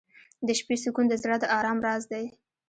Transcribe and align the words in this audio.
•د 0.47 0.49
شپې 0.59 0.75
سکون 0.83 1.05
د 1.09 1.13
زړه 1.23 1.35
د 1.39 1.45
ارام 1.57 1.77
راز 1.85 2.03
دی. 2.11 2.25